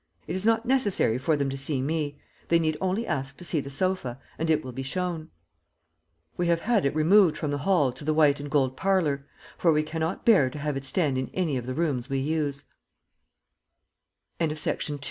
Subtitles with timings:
[0.25, 2.17] It is not necessary for them to see me;
[2.47, 5.29] they need only ask to see the sofa, and it will be shown.
[6.37, 9.27] We have had it removed from the hall to the white and gold parlor,
[9.59, 12.63] for we cannot bear to have it stand in any of the